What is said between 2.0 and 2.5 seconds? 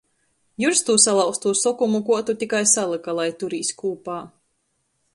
kuotu